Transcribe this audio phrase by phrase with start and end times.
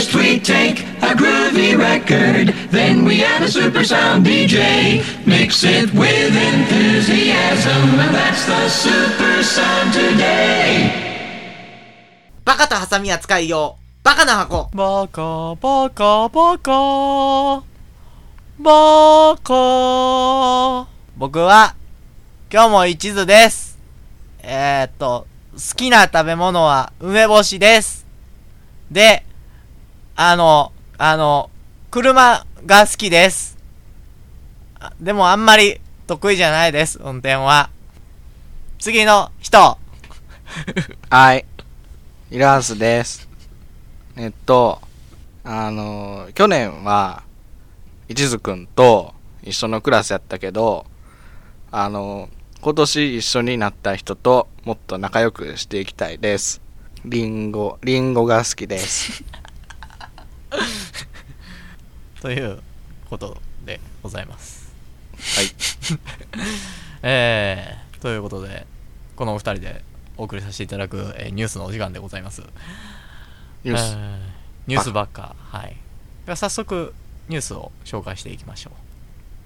[0.00, 5.04] First we take a groovy record, then we add a super sound DJ.
[5.26, 10.90] Mix it with enthusiasm, and that's the super sound today.
[12.46, 14.70] バカとハサミ扱い用、バカな箱。
[14.72, 17.62] バカバカバカ
[18.58, 20.88] バカ
[21.18, 21.74] 僕は
[22.50, 23.78] 今日も一途です
[24.42, 28.06] えー、っと好きな食べ物は梅干しです
[28.90, 29.24] で
[30.22, 31.48] あのあの
[31.90, 33.56] 車が好きです
[34.78, 37.70] あでもあんまり得意じゃないです運転は
[38.78, 39.78] 次の人
[41.10, 41.44] はい。
[42.30, 43.28] イラースです。
[44.16, 44.80] えっと、
[45.44, 47.22] あの、去年は、
[48.08, 50.86] 一途くんと一緒のクラスやったけど、
[51.70, 52.28] あの、
[52.60, 56.60] 今年一緒になった人ともっと仲良くしていきたいです。
[57.04, 59.24] リンゴ、リンゴが好きです。
[62.20, 62.60] という
[63.08, 64.70] ことでございます
[65.20, 65.46] はい。
[67.02, 68.66] えー、ということで、
[69.16, 69.84] このお二人で
[70.16, 72.42] お送りさせていただく、えーニュースのお時間でございます。
[73.64, 73.94] ニュース。
[73.96, 74.18] えー
[74.66, 75.34] ニュースばっか。
[75.50, 75.76] はい。
[76.26, 76.94] では早速、
[77.28, 78.70] ニュースを紹介していきましょ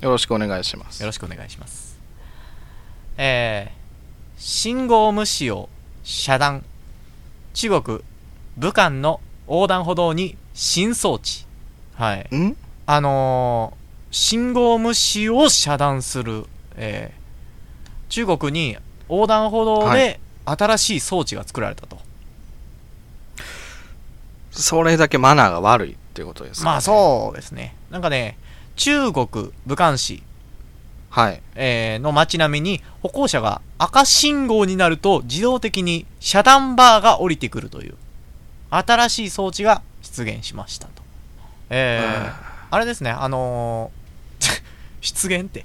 [0.00, 1.04] よろしくお願いしますう。
[1.04, 1.06] よ。
[1.06, 1.98] ろしくお願いします。
[3.16, 5.68] えー、信号無視を
[6.04, 6.64] 遮断。
[7.54, 8.00] 中国、
[8.56, 11.46] 武漢の横断歩道に新装置。
[11.94, 12.36] はい。
[12.36, 12.56] ん？
[12.86, 17.26] あのー信号無視を遮断する、えー
[18.08, 18.76] 中国に
[19.08, 21.98] 横断歩道はで新しい装置が作られたと。
[24.52, 27.74] それだけマナーが悪いっていうことですか、まあそうですね。
[27.90, 28.38] なんかね、
[28.76, 29.26] 中国
[29.66, 30.22] 武漢市、
[31.10, 31.42] はい。
[31.56, 37.94] えーの街並みに歩行者が赤信号になると自動的に遮断バーが降りてくるという
[38.70, 41.02] 新しい装置が出現しましたと。
[41.70, 44.62] えー、あれですね、あのー
[45.00, 45.64] 出現って。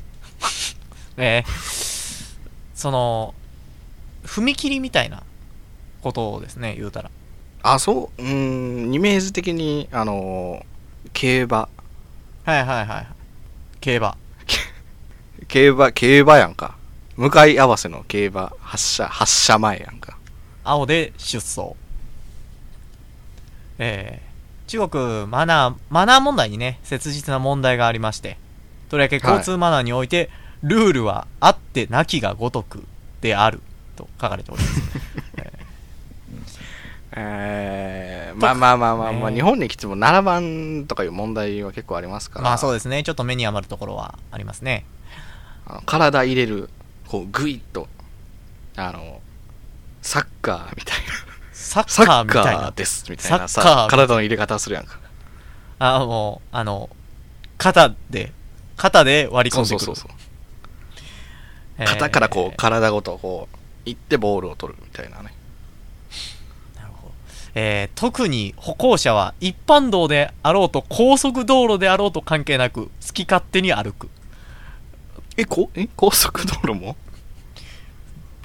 [1.17, 2.31] えー
[2.75, 3.35] その、
[4.25, 5.21] 踏切みたいな
[6.01, 7.11] ことをですね、言うたら。
[7.63, 11.57] あ、そう、うーん、イメージ的に、あのー競馬。
[12.45, 13.07] はいはいはい。
[13.81, 14.17] 競馬。
[15.47, 16.75] 競馬、競馬やんか。
[17.17, 20.17] 向かい合わせの競馬、発車、発車前やんか。
[20.63, 21.75] 青で出走。
[23.77, 24.30] えー、
[24.71, 28.37] 中国、マナー、マナー問題にね、切実な問題がありまして、
[28.87, 30.29] とりわけ交通マナーにおいて、
[30.63, 32.85] ルールはあってなきがごとく
[33.19, 33.59] である、
[33.97, 34.81] と書かれております。
[37.17, 42.45] えー、まあまあまあまあ、まあ、ね日本に来ても7番とかいう問題は結構ありますから。
[42.45, 44.85] まあそうですね、ちょっと目に余るところはありますね。
[45.65, 46.69] あの体入れる、
[47.09, 47.89] こう、グイッと、
[48.77, 49.19] あの、
[50.01, 51.30] サッカーみたいな。
[51.51, 52.71] サッカーみたいな。
[52.71, 54.99] です、みたいなサッカーさ、体の入れ方するやんか。
[55.79, 56.89] あ、もう、あの、
[57.57, 58.31] 肩で、
[58.77, 59.79] 肩で割り込んでくる。
[59.79, 60.17] そうそうそうそう。
[61.77, 65.33] えー肩からこう、体ごとこう、行ってボールを取るみたいなね。
[66.75, 67.13] なるほど。
[67.55, 74.09] えー特に歩行者は一般道であろうと高速道路であろうと関係なく好き勝手に歩く。
[75.37, 76.95] え、こ、え、高速道路も？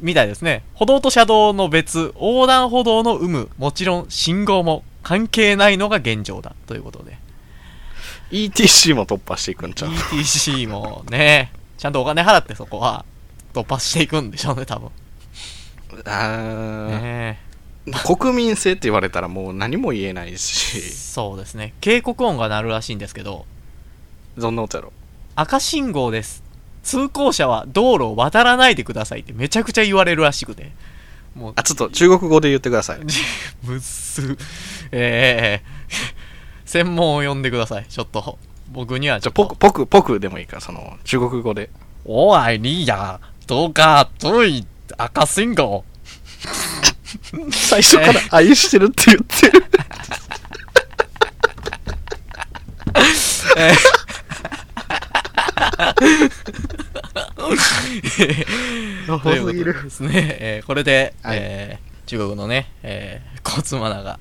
[0.00, 0.62] みたいですね。
[0.74, 6.54] 歩道と車道の別、横断歩道の有無、もちろん信号も関係ないのが現状だ。
[6.66, 7.18] ということで。
[8.30, 13.04] ETC も突破していくんちゃう？ETC もね、ちゃんとお金払ってそこは
[13.54, 14.90] 突破していくんでしょうね、多分。
[16.04, 17.40] あーね
[18.04, 21.72] 国民性って言われたらもう何も言えないえし、そうですね。
[21.80, 23.46] 警告音が鳴るらしいんですけど、
[24.36, 24.92] どんな音やろ？
[25.36, 26.42] 赤信号です。
[26.86, 30.70] 通行者は道路を渡らないでくださいってめちゃくちゃ言われるらしくて。
[31.34, 33.00] もう、あ、ちょっと中国語で言ってください。
[33.66, 34.38] むっす。
[34.92, 35.62] ええ
[36.64, 37.86] 専門を呼んでください。
[37.88, 38.38] ちょっと。
[38.70, 39.44] 僕にはちょっと。
[39.44, 41.70] ポク、ポク、ポクでもいいから、その、中国語で。
[42.04, 45.84] おい、リーヤどうか、遠い、赤信号。
[47.50, 49.64] 最初から愛してるって言ってる。
[53.58, 53.72] え
[57.54, 61.38] アということでですね、えーこれで、はい。
[61.40, 64.18] えー中国のね、えー交通マナーが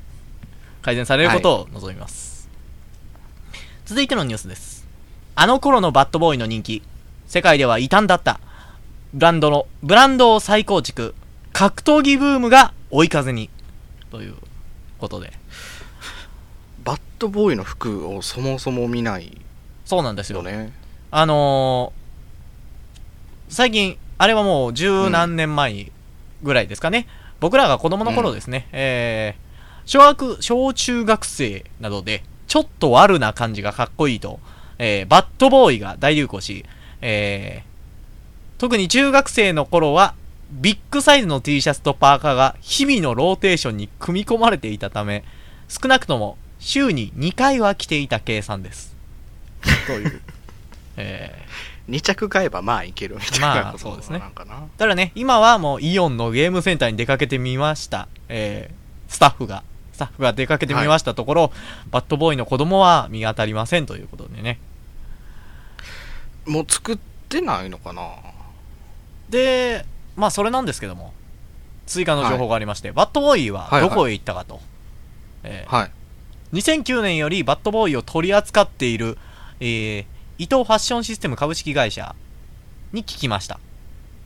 [0.82, 2.50] 改善されることを望みます、
[3.86, 4.88] 続いてのニュースです。
[5.36, 6.82] あの頃のバッドボーイの人気
[7.28, 8.40] 世界では異端だった
[9.14, 11.14] ブランドのブランドを再構築
[11.54, 13.50] 格闘技ブームが追い風に
[14.12, 14.36] という
[15.00, 15.34] ことで。
[16.84, 19.42] バッドボーイの服をそもそも見ない
[19.86, 20.38] そうなんですよ。
[20.38, 20.72] よね。
[21.12, 22.05] あのー
[23.50, 25.92] 最近、あれはもう十何年前
[26.44, 27.08] ぐらいですかね。
[27.40, 29.46] 僕らが子供の頃ですね、えー
[29.88, 34.40] 小学、小中学生などで、ちょっと悪な感じがかっこいいと、
[34.80, 36.66] えー BAD BOY が大流行し、
[37.02, 37.76] えー
[38.58, 40.16] 特に中学生の頃は、
[40.50, 45.24] ビッグサイズの T シャツとパーカーが日々のローテーションに組み込まれていたため、
[45.68, 48.96] 少なくとも週に2回は着ていた計算です。
[49.88, 50.22] という。
[50.98, 54.64] えー2着買えばまあいけるみたいまあなことそうですねなんかな。
[54.78, 58.08] ただね、今はもうイオンのゲームセンターに出かけてみました。
[58.28, 61.52] えー、スタッフが、スタッフが出かけてみましたところ、
[61.92, 64.60] バッドボーイの子供は見当たりませんということでね。
[66.46, 66.98] もう作っ
[67.30, 68.10] てないのかな？
[69.30, 69.86] で、
[70.16, 71.14] まあそれなんですけども、
[71.86, 74.60] 追加の情報がありまして、バッドボーイははいはいどこへ行ったかと。
[75.44, 75.86] えはい。
[75.86, 75.90] ー
[76.54, 79.18] 2009年よりバッドボーイを取り扱っている、
[79.60, 80.06] えー、
[80.38, 82.16] 伊藤ファッションシステム株式会社
[82.92, 83.60] に聞きました。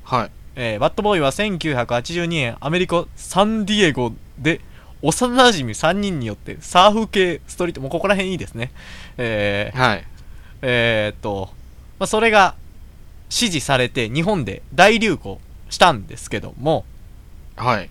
[0.04, 0.32] はい。
[0.56, 4.62] えーバッドボーイは1982年アメリカ・サンディエゴで
[5.02, 8.72] 幼馴染3人によってサーフ系ストリート、もうここら辺いいですね。
[9.18, 10.06] えーはい。
[10.62, 11.50] えーっと、
[12.00, 12.56] まあ、それが
[13.30, 15.40] 支持されて日本で大流行
[15.70, 16.86] したんですけども、
[17.56, 17.90] はい。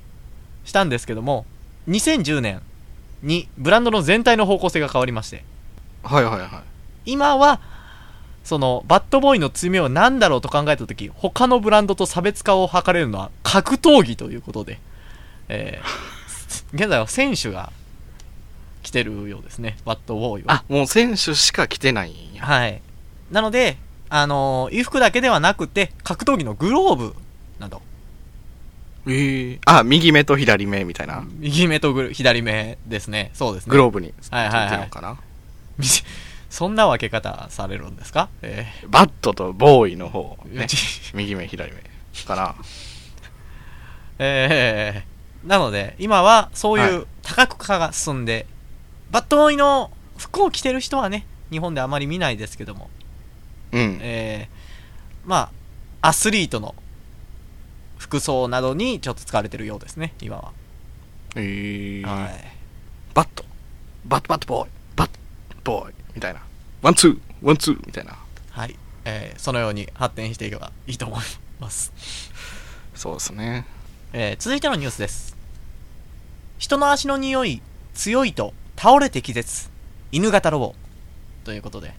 [0.64, 1.46] したんですけども、
[1.88, 2.60] 2010年
[3.22, 5.44] にブランドの全体の方向性が変わりまして、
[6.02, 6.50] はいはいはい。
[7.06, 7.60] 今は、
[8.48, 14.80] その、バッドボーイの強みは何だろうと考えたとき、他のブランドと差別化を図れるのは格闘技ということで、
[15.50, 16.08] えー
[16.72, 17.70] 現在は選手が
[18.82, 20.54] 来てるようですね、バッドボーイは。
[20.54, 22.42] あ、もう選手しか来てないんや。
[22.42, 22.80] はい。
[23.30, 23.76] なので、
[24.08, 27.14] あのー衣服だけではなくて、格闘技のグローブ
[27.58, 27.82] など、
[29.06, 31.22] ええあ、右目と左目みたいな。
[31.38, 33.30] 右目と左目ですね。
[33.34, 33.72] そうですね。
[33.72, 35.18] グローブにはいはいはいるのかな。
[36.48, 38.28] みそんな分け方されるんですか？
[38.42, 40.66] えバットとボーイの方、ーね。
[41.14, 41.82] 右目、左目。
[42.26, 42.56] かな。
[44.18, 48.46] えー、なので、今はそういう多角化が進んで、
[49.10, 52.90] BAD BOY の服を着てる人はね、日本であまり見ないですけども、
[53.70, 53.98] うん。
[54.02, 55.50] えー、ま
[56.02, 56.74] あ、アスリートの
[57.98, 60.52] 服装などにちょっと使われてるようですね、今は。
[61.36, 62.44] ええはい。
[63.14, 65.94] BAD。BAD BAD BOY。BAD BOY。
[66.18, 66.40] みたいな。
[66.82, 68.18] ワンツー、ワンツー、みたいな。
[68.50, 68.74] はい。
[69.04, 71.20] えー、そのように発展していけばいいと思い
[71.60, 71.92] ます。
[72.96, 73.64] そうですね。
[74.12, 75.36] えー続いてのニュースです。
[76.58, 77.62] 人の足の匂い
[77.94, 79.70] 強いと倒れて気絶。
[80.10, 80.74] 犬型ロボ。
[81.44, 81.94] ということで。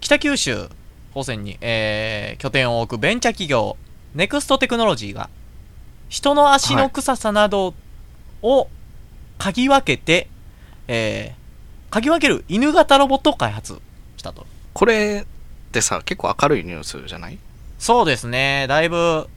[0.00, 0.68] 北九州
[1.14, 3.78] 高専に、えー拠点を置くベンチャー企業、
[4.14, 5.30] ネクストテクノロジーが、
[6.10, 7.72] 人の足の臭さなど
[8.42, 8.68] を
[9.38, 10.28] 嗅ぎ分けて、
[10.86, 11.45] えー
[11.90, 13.80] 嗅ぎ分ける犬型ロボットを開発
[14.16, 14.46] したと。
[14.74, 17.38] これってさ、結構明るいニュースじゃない？
[17.78, 18.66] そうですね。
[18.68, 19.28] だいぶ、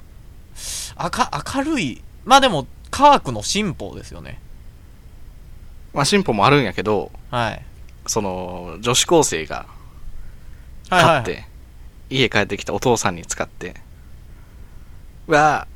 [0.97, 1.11] 明
[1.55, 2.01] 明るい。
[2.25, 4.41] まあでも、科学の進歩ですよね。
[5.93, 7.61] まあ進歩もあるんやけど、はい。
[8.07, 9.65] その、女子高生が
[10.89, 11.45] はいはい買って、
[12.09, 13.75] 家帰ってきたお父さんに使って、
[15.27, 15.67] うわ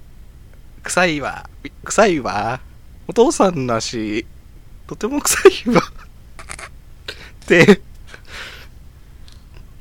[0.82, 1.48] 臭いわ、
[1.84, 2.60] 臭いわ、
[3.08, 4.26] お父さんの足、
[4.88, 6.00] とても臭いわ、って、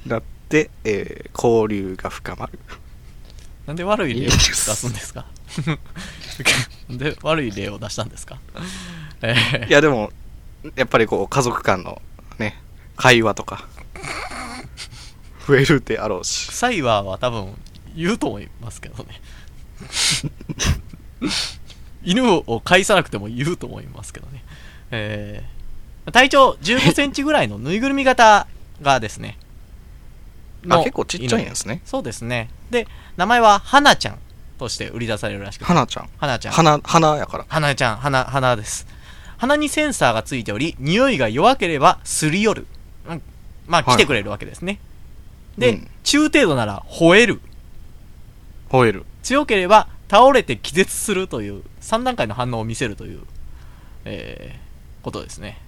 [0.06, 2.58] なって、えー交流が深まる。
[3.66, 5.26] なんで悪い例を出すんですか？
[6.90, 8.38] で悪い例を出したんですか？
[9.22, 9.34] え
[9.66, 10.12] ーいやでも、
[10.76, 12.00] やっぱりこう、家族間の
[12.38, 12.60] ね、
[12.96, 13.66] 会話とか、
[15.46, 16.48] 増えるであろうし。
[16.48, 17.54] 臭いわは多分
[17.96, 19.20] 言うと思いますけどね。
[22.04, 24.44] 犬を介さなくても言うと思いますけどね。
[24.90, 25.61] えー
[26.10, 28.46] 体長15センチぐらいのぬいぐるみ型
[28.80, 29.38] がですね。
[30.68, 31.80] あ、の結構ちっちゃいんですね。
[31.84, 32.48] そうですね。
[32.70, 34.18] で、名前は花ちゃん
[34.58, 35.64] として売り出されるらしくて。
[35.66, 36.08] 花ちゃん。
[36.18, 36.52] 花ちゃん。
[36.52, 37.46] 花、花やから。
[37.48, 38.86] 花ちゃん、花、花です。
[39.38, 42.66] 鼻にセンサーがついており、匂いが弱ければすり寄る。
[43.08, 43.22] うん
[43.66, 44.78] まあ、はい来てくれるわけですね。
[45.58, 47.40] で、うん中程度なら吠える。
[48.70, 49.06] 吠える。
[49.22, 53.20] 強ければ倒れて気絶するという3段階の反応を見せるという、
[54.04, 55.58] えー、ことですね。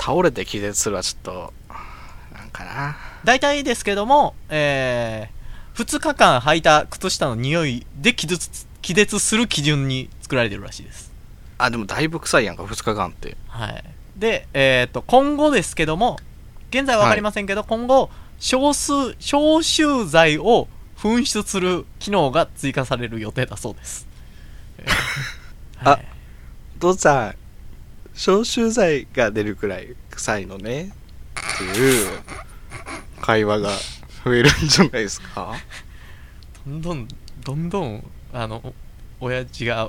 [0.00, 1.52] 倒れて気絶するはちょっと、
[2.32, 2.96] なんかな。
[3.22, 11.12] 大体ですけども、えー、2日間履いた靴下の匂いで気絶気絶する基準に作られてるらしいです。
[11.58, 13.36] あ、でもだいぶ臭いやんか、2日間って。
[13.48, 13.84] はい。
[14.16, 16.18] で、えっ、と、今後ですけども、
[16.70, 24.06] 現在はわかりませんけど、今後、少数、消臭剤を噴出する機能が追加される予定だそうです。
[24.78, 24.90] えー
[25.82, 26.04] あはい
[26.76, 27.34] お父さん、
[28.20, 30.92] 消臭剤が出るくらい臭いのね。
[31.54, 32.18] っていう
[33.22, 33.70] 会話が
[34.24, 35.54] 増えるんじゃないですか？
[36.66, 37.08] どんどん、
[37.42, 38.74] どんどん、あの、
[39.20, 39.88] 親父が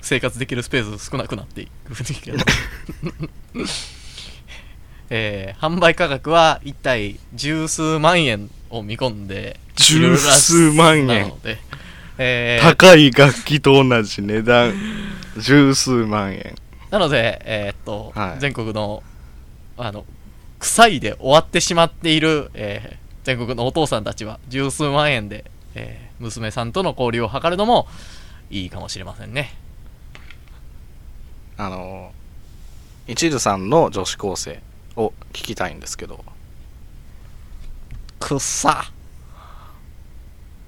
[0.00, 2.38] 生活できるスペース少なくなっていくんですけど
[5.10, 11.58] えー販売価格は一体十数万円を見込んで十数万円なので、
[12.18, 14.74] えー高い楽器と同じ値段。
[15.38, 16.54] 十数万円。
[16.94, 19.02] なので、えーっと、はい全国の、
[19.76, 20.04] あの、
[20.60, 27.88] 臭いで終わってしまっている、えー全国のお父さんたちは十数万円で、えー娘さんとの交流を図るのも
[28.48, 29.56] いいかもしれませんね。
[31.56, 32.12] あの、
[33.08, 34.60] 一途さんの女子高生
[34.94, 36.24] を聞きたいんですけど。
[38.20, 38.84] くっさ。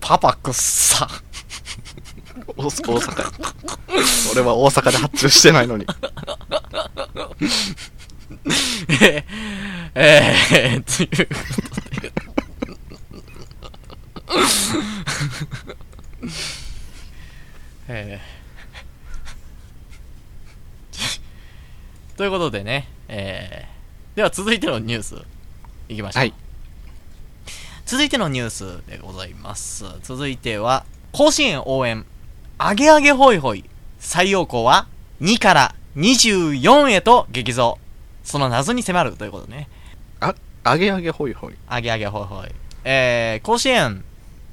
[0.01, 1.09] パパくっさ。
[2.57, 3.33] お大阪。
[4.33, 5.87] 俺は大阪で発注してないのに。
[8.89, 10.03] えー、
[10.55, 11.35] えー、というこ
[11.75, 12.13] とで。
[17.89, 18.37] えー
[22.17, 25.17] ということでね、えー、では続いてのニュース
[25.91, 26.21] いきましょう。
[26.21, 26.33] はい。
[27.85, 29.85] 続いてのニュースでございます。
[30.03, 32.07] 続いては、甲子園応援、
[32.59, 33.65] あげあげほいほい、
[34.01, 34.89] 採用校は
[35.21, 37.79] 2から24へと激増。
[38.25, 39.69] その謎に迫るということね。
[40.21, 40.35] あ、
[40.65, 41.55] あげあげほいほい。
[41.67, 42.49] あげあげほいほい。
[42.85, 44.05] えー、甲子園、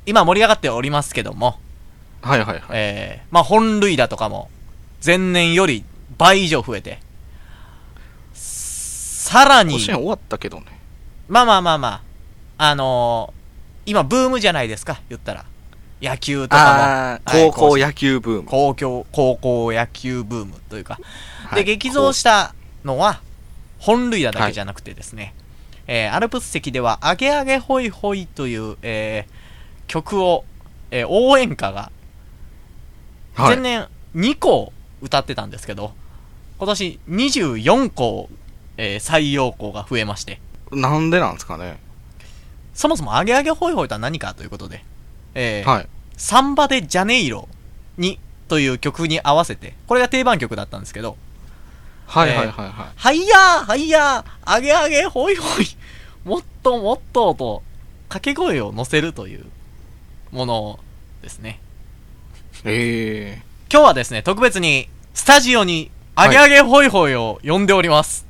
[0.06, 1.60] 今盛り上がっておりますけども、
[2.22, 2.62] はいはいはい。
[2.72, 4.50] えー、まあ本塁打とかも、
[5.06, 5.86] 前年より
[6.18, 7.00] 倍以上増えて、
[8.34, 10.66] さらに甲、子園終わったけどね。
[11.30, 11.88] まあまあまあま
[12.58, 15.46] あ、あのー、今ブームじゃないですか、言ったら。
[16.02, 17.32] 野球とかも。
[17.52, 18.48] 高校野球ブーム。
[18.50, 20.98] 高校、高校野球ブームというか。
[20.98, 21.04] で、
[21.56, 23.22] はい激増したのは、
[23.80, 25.34] 本塁打だけじゃなくてですね、
[25.88, 29.34] えーアルプス席では、あげあげほいほいという、えー
[29.88, 30.46] 曲を、
[30.92, 31.92] えー応援歌が、
[33.36, 34.72] はい前年2校
[35.02, 35.94] 歌ってたんですけど、
[36.58, 38.30] 今年24校、
[38.78, 40.40] えー採用校が増えまして、
[40.72, 41.80] なんでなんですかね。
[42.74, 44.84] そもそもあげあげほいほいとは何かということで、
[45.36, 45.88] えーはい。
[46.18, 47.48] サンバでジャネイロ
[47.98, 51.18] にという曲に合わせて、これが定番曲だったんですけど、
[52.06, 52.72] はいはいはいはい。
[52.96, 55.66] はいやーはいやーあげあげほいほい
[56.24, 57.64] もっともっとと
[58.10, 59.46] 掛け声を乗せるという
[60.32, 60.80] もの
[61.22, 61.60] ですね。
[62.66, 68.28] ええ今日はですね、特別にスタジオにあげあげほいほいを呼んでおります。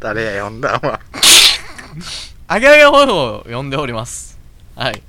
[0.00, 1.00] 誰や呼んだわ。
[2.46, 4.38] あげあげほいほいを呼んでおります。
[4.74, 5.02] はい。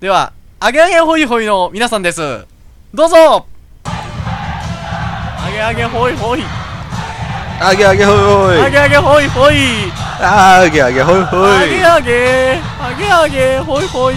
[0.00, 2.20] では、あげあげほいほいの皆さんです。
[2.92, 3.46] どうぞ
[3.84, 6.42] あげあげほいほい。
[7.60, 8.60] あげあげほいほい。
[8.60, 9.54] あげあげほいほい。
[10.20, 11.70] あげあげほいほあい。
[11.70, 14.16] げあげ、あげあげほいほい。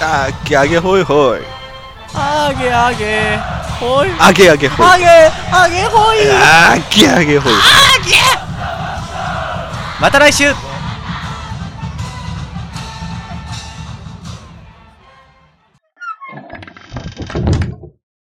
[0.00, 1.40] あげあげほいほい。
[2.14, 3.38] あげあげ
[3.74, 4.10] ほい。
[4.18, 4.86] あげあげほい。
[4.86, 5.06] あげ、
[5.52, 6.18] あげほい。
[6.30, 7.52] あげあげほい。
[10.00, 10.52] また来週